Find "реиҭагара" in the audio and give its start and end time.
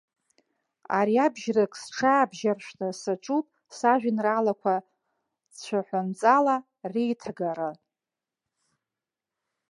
6.93-7.69